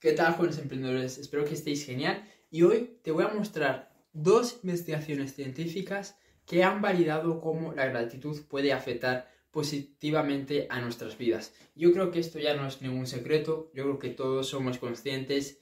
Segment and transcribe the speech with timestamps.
[0.00, 1.18] ¿Qué tal, jóvenes emprendedores?
[1.18, 2.22] Espero que estéis genial.
[2.52, 8.40] Y hoy te voy a mostrar dos investigaciones científicas que han validado cómo la gratitud
[8.46, 11.52] puede afectar positivamente a nuestras vidas.
[11.74, 15.58] Yo creo que esto ya no es ningún secreto, yo creo que todos somos conscientes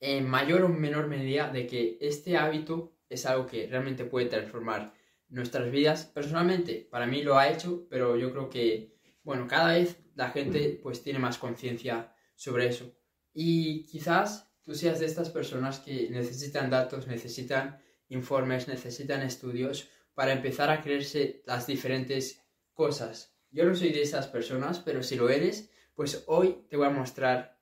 [0.00, 4.94] en mayor o menor medida de que este hábito es algo que realmente puede transformar
[5.28, 6.06] nuestras vidas.
[6.06, 10.80] Personalmente, para mí lo ha hecho, pero yo creo que, bueno, cada vez la gente
[10.82, 12.90] pues tiene más conciencia sobre eso.
[13.34, 20.32] Y quizás tú seas de estas personas que necesitan datos, necesitan informes, necesitan estudios para
[20.32, 22.40] empezar a creerse las diferentes
[22.72, 23.36] cosas.
[23.50, 26.90] Yo no soy de esas personas, pero si lo eres, pues hoy te voy a
[26.90, 27.60] mostrar,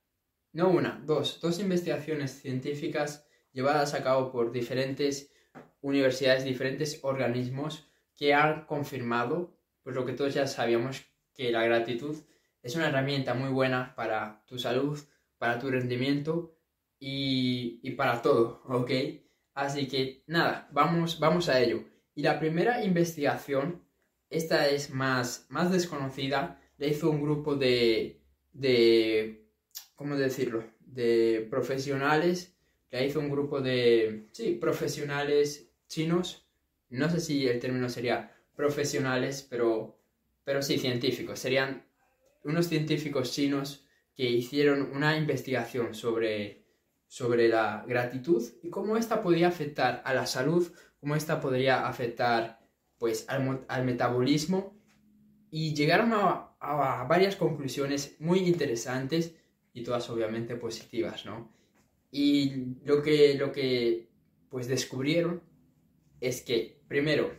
[0.53, 5.33] no una, dos, dos investigaciones científicas llevadas a cabo por diferentes
[5.81, 11.03] universidades, diferentes organismos que han confirmado, pues lo que todos ya sabíamos,
[11.35, 12.17] que la gratitud
[12.63, 14.99] es una herramienta muy buena para tu salud,
[15.43, 16.57] para tu rendimiento
[17.01, 18.93] y, para todo, ¿ok?
[19.55, 21.83] Así que nada, vamos, vamos a ello.
[22.15, 23.83] Y la primera investigación,
[24.31, 28.23] esta es más, más desconocida, la hizo un grupo de,
[28.53, 29.49] de,
[29.97, 30.63] ¿cómo decirlo?
[30.79, 32.55] De profesionales,
[32.93, 36.47] la hizo un grupo de, sí, profesionales chinos,
[36.89, 39.99] no sé si el término sería profesionales, pero,
[40.45, 41.85] pero sí científicos, serían
[42.45, 46.65] unos científicos chinos que hicieron una investigación sobre,
[47.07, 52.61] sobre la gratitud y cómo esta podría afectar a la salud, cómo esta podría afectar
[52.99, 54.79] pues, al, metabolismo
[55.51, 56.49] y llegaron a,
[57.09, 59.35] varias conclusiones muy interesantes
[59.73, 61.53] y todas obviamente positivas, ¿no?
[62.13, 64.09] Y lo que, lo que
[64.49, 65.43] pues descubrieron
[66.21, 67.35] es que, primero,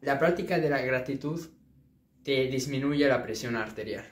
[0.00, 1.40] la práctica de la gratitud
[2.22, 4.06] te disminuye la presión arterial.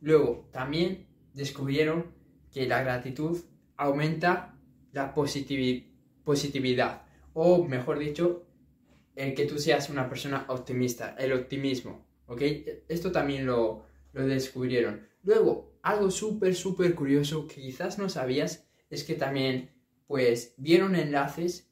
[0.00, 2.12] Luego, también descubrieron
[2.52, 3.38] que la gratitud
[3.76, 4.58] aumenta
[4.92, 8.46] la positividad, o mejor dicho,
[9.14, 12.42] el que tú seas una persona optimista, el optimismo, ¿ok?
[12.88, 15.06] Esto también lo, lo descubrieron.
[15.22, 19.70] Luego, algo súper, súper curioso que quizás no sabías es que también,
[20.06, 21.70] pues, vieron enlaces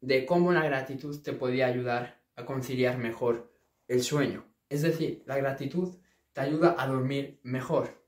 [0.00, 3.52] de cómo la gratitud te podía ayudar a conciliar mejor
[3.88, 4.46] el sueño.
[4.68, 5.96] Es decir, la gratitud
[6.32, 8.05] te ayuda a dormir mejor.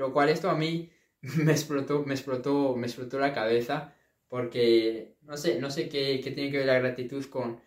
[0.00, 0.90] Lo cual esto a mí
[1.20, 3.94] me explotó, me explotó, me explotó la cabeza
[4.28, 7.60] porque no sé, no sé qué, tiene que ver la gratitud con,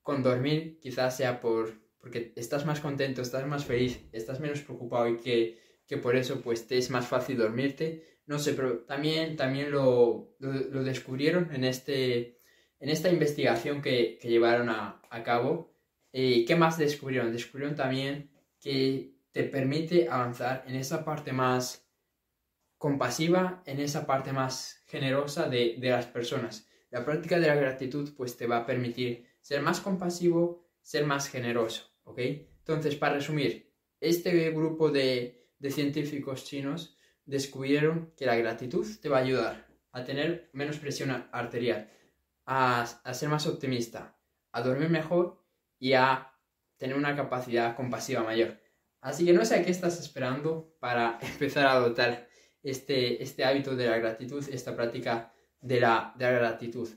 [0.00, 5.08] con dormir, quizás sea por, porque estás más contento, estás más feliz, estás menos preocupado
[5.08, 8.20] y que, que por eso pues te es más fácil dormirte.
[8.26, 12.38] No sé, pero también, también lo, lo, descubrieron en, este,
[12.78, 15.74] en esta investigación que, que llevaron a, a cabo.
[16.12, 17.32] ¿Y qué más descubrieron?
[17.32, 21.88] Descubrieron también que te permite avanzar en esa parte más
[22.76, 26.68] compasiva, en esa parte más generosa de, las personas.
[26.90, 31.28] La práctica de la gratitud pues te va a permitir ser más compasivo, ser más
[31.28, 32.18] generoso, ¿ok?
[32.18, 39.22] Entonces, para resumir, este grupo de, científicos chinos descubrieron que la gratitud te va a
[39.22, 41.88] ayudar a tener menos presión arterial,
[42.46, 44.18] a, a ser más optimista,
[44.50, 45.40] a dormir mejor
[45.78, 46.32] y a
[46.76, 48.61] tener una capacidad compasiva mayor.
[49.02, 52.28] Así que no sé a qué estás esperando para empezar a adoptar
[52.62, 56.88] este, este hábito de la gratitud, esta práctica de la, de la gratitud.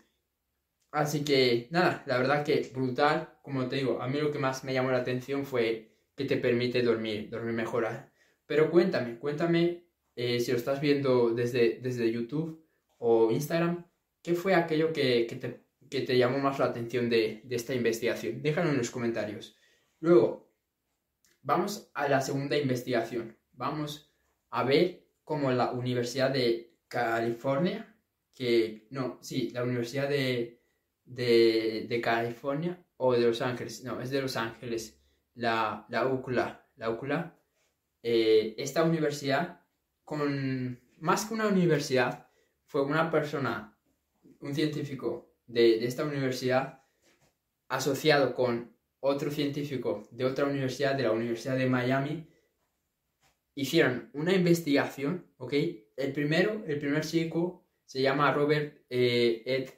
[0.92, 4.64] Así que nada, la verdad que brutal, como te digo, a mí lo que más
[4.64, 7.88] me llamó la atención fue que te permite dormir, dormir mejor.
[8.46, 12.66] Pero cuéntame, cuéntame eh, si lo estás viendo desde, desde YouTube
[13.00, 13.86] o Instagram,
[14.22, 18.42] ¿qué fue aquello que, te, que te, llamó más la atención de, de esta investigación?
[18.42, 19.58] Déjalo en los comentarios.
[20.00, 20.45] Luego,
[21.46, 23.38] Vamos a la segunda investigación.
[23.54, 24.12] Vamos
[24.50, 27.96] a ver cómo la Universidad de California,
[28.34, 30.64] que no, sí, la Universidad de,
[31.06, 35.00] de, California o de Los Ángeles, no, es de Los Ángeles,
[35.36, 37.40] la, la UCLA, la UCLA,
[38.02, 39.62] eh, esta universidad,
[40.04, 42.28] con más que una universidad,
[42.66, 43.78] fue una persona,
[44.40, 46.82] un científico de, de esta universidad,
[47.68, 48.75] asociado con
[49.06, 52.28] otro científico de otra universidad, de la Universidad de Miami,
[53.54, 55.54] hicieron una investigación, ¿ok?
[55.96, 59.70] El primero, el primer chico se llama Robert eh, Ed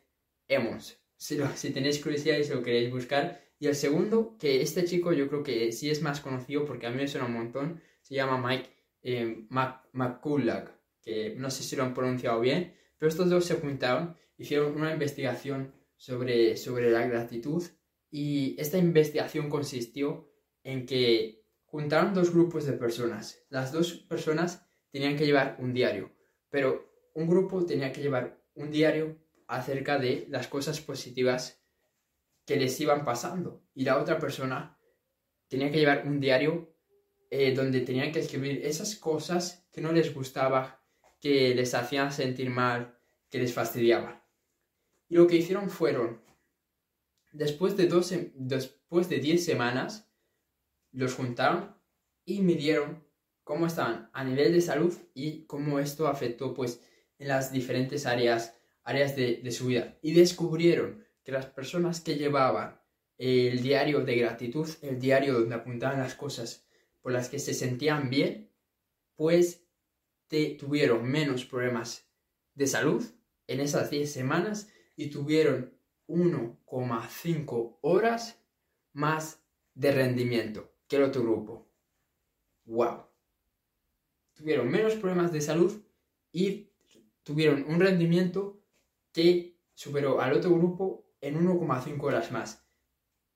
[0.47, 0.97] Emmons.
[1.17, 3.43] Si, si tenéis curiosidad y si lo queréis buscar.
[3.59, 6.89] Y el segundo, que este chico yo creo que sí es más conocido porque a
[6.89, 8.69] mí me suena un montón, se llama Mike
[9.01, 10.69] eh, McCullough,
[11.01, 14.93] que no sé si lo han pronunciado bien, pero estos dos se juntaron, hicieron una
[14.93, 17.63] investigación sobre, sobre la gratitud
[18.09, 20.31] y esta investigación consistió
[20.63, 23.45] en que juntaron dos grupos de personas.
[23.49, 26.11] Las dos personas tenían que llevar un diario,
[26.49, 29.17] pero un grupo tenía que llevar un diario
[29.47, 31.61] acerca de las cosas positivas
[32.45, 34.79] que les iban pasando y la otra persona
[35.47, 36.73] tenía que llevar un diario
[37.29, 40.81] eh, donde tenían que escribir esas cosas que no les gustaba,
[41.19, 42.97] que les hacían sentir mal,
[43.29, 44.25] que les fastidiaba.
[45.09, 46.21] Y lo que hicieron fueron,
[47.37, 50.09] después de, dos, después de 10 semanas,
[50.91, 51.75] los juntaron
[52.25, 53.05] y midieron
[53.43, 56.81] cómo estaban a nivel de salud y cómo esto afectó pues
[57.19, 59.97] en las diferentes áreas, áreas de, su vida.
[60.01, 62.81] Y descubrieron que las personas que llevaban
[63.17, 66.67] el diario de gratitud, el diario donde apuntaban las cosas
[67.01, 68.51] por las que se sentían bien,
[69.15, 69.63] pues
[70.59, 72.09] tuvieron menos problemas
[72.53, 73.03] de salud
[73.47, 75.76] en esas 10 semanas y tuvieron
[76.07, 78.41] 1,5 horas
[78.93, 79.43] más
[79.73, 81.67] de rendimiento que el otro grupo.
[82.65, 83.05] ¡Wow!
[84.33, 85.81] Tuvieron menos problemas de salud
[86.31, 86.71] y
[87.23, 88.61] tuvieron un rendimiento
[89.11, 92.65] que superó al otro grupo en 1,5 horas más.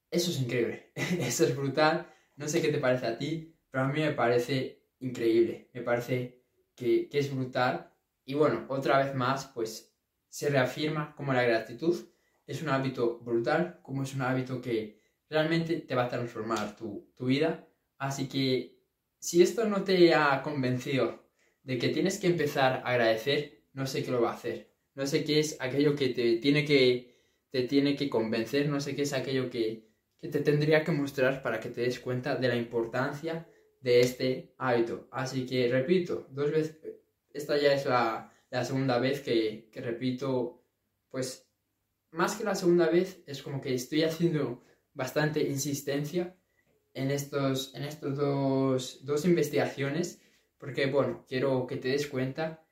[0.09, 2.13] Eso es increíble, eso es brutal.
[2.35, 6.43] No sé qué te parece a ti, pero a mí me parece increíble, me parece
[6.75, 7.93] que, que es brutal.
[8.25, 9.93] Y bueno, otra vez más, pues
[10.29, 12.05] se reafirma como la gratitud
[12.51, 17.11] es un hábito brutal, como es un hábito que realmente te va a transformar tu,
[17.15, 17.67] tu vida.
[17.97, 18.79] Así que
[19.19, 21.29] si esto no te ha convencido
[21.63, 24.71] de que tienes que empezar a agradecer, no sé qué lo va a hacer.
[24.95, 27.11] No sé qué es aquello que te tiene que
[27.51, 29.89] te tiene que convencer, no sé qué es aquello que,
[30.21, 33.47] te tendría que mostrar para que te des cuenta de la importancia
[33.81, 35.07] de este hábito.
[35.11, 36.77] Así que repito, dos veces,
[37.33, 38.31] esta ya es la,
[38.63, 40.63] segunda vez que, repito,
[41.09, 41.50] pues
[42.11, 44.63] más que la segunda vez, es como que estoy haciendo
[44.93, 46.37] bastante insistencia
[46.93, 50.21] en estos, en estos dos, dos investigaciones,
[50.57, 52.65] porque bueno, quiero que te des cuenta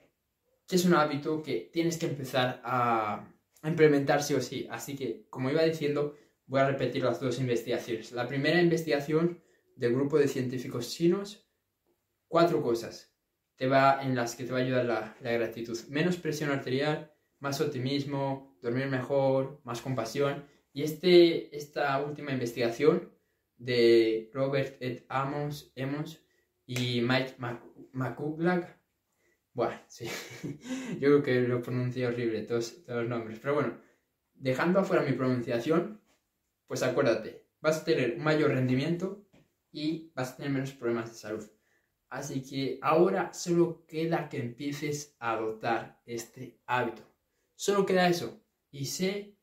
[0.68, 3.34] que es un hábito que tienes que empezar a,
[3.64, 4.68] implementar sí o sí.
[4.70, 6.16] Así que, como iba diciendo,
[6.46, 8.12] voy a repetir las dos investigaciones.
[8.12, 9.42] La primera investigación
[9.76, 11.50] del grupo de científicos chinos,
[12.28, 13.14] cuatro cosas
[13.56, 15.78] te va, en las que te va a ayudar la gratitud.
[15.90, 20.46] Menos presión arterial, más optimismo, dormir mejor, más compasión.
[20.74, 23.12] Y este, esta última investigación
[23.58, 25.74] de Robert Ed Amos,
[26.66, 27.36] y Mike
[27.94, 28.80] McCullough
[29.60, 30.06] bueno, sí.
[31.02, 33.40] Yo creo que lo pronuncié horrible, todos, todos los nombres.
[33.40, 33.78] Pero bueno,
[34.34, 36.00] dejando afuera mi pronunciación,
[36.66, 39.28] pues acuérdate, vas a tener un mayor rendimiento
[39.72, 41.46] y vas a tener menos problemas de salud.
[42.10, 47.09] Así que ahora solo queda que empieces a adoptar este hábito.
[47.60, 48.42] Solo queda eso.
[48.72, 49.36] Y sé,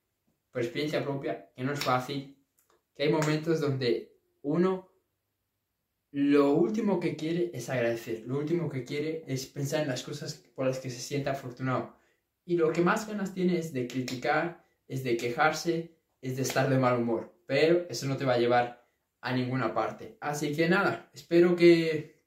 [0.51, 2.43] por experiencia propia, que no es fácil,
[2.95, 4.91] que hay momentos donde uno
[6.13, 10.33] lo último que quiere es agradecer, lo último que quiere es pensar en las cosas
[10.55, 11.95] por las que se siente afortunado.
[12.47, 16.71] Y lo que más ganas tiene es de criticar, es de quejarse, es de estar
[16.71, 17.39] de mal humor.
[17.45, 18.89] Pero eso no te va a llevar
[19.21, 20.17] a ninguna parte.
[20.23, 22.25] Así que nada, espero que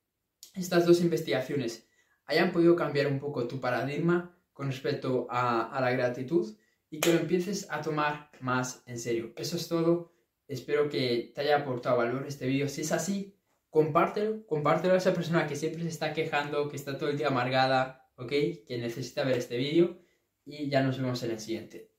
[0.53, 1.89] estas dos investigaciones
[2.25, 6.53] hayan podido cambiar un poco tu paradigma con respecto a, la gratitud
[6.89, 9.31] y que lo empieces a tomar más en serio.
[9.37, 10.11] Eso es todo.
[10.49, 12.67] Espero que te haya aportado valor este vídeo.
[12.67, 13.39] Si es así,
[13.69, 17.27] compártelo, compártelo a esa persona que siempre se está quejando, que está todo el día
[17.27, 18.33] amargada, ¿ok?
[18.67, 19.97] Que necesita ver este vídeo
[20.43, 21.93] y ya nos vemos en el siguiente.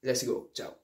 [0.00, 0.83] Let's go, chao.